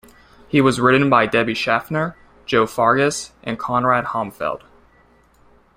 [0.47, 2.15] He was ridden by Debbie Shaffner,
[2.47, 4.63] Joe Fargis and Conrad Homfeld.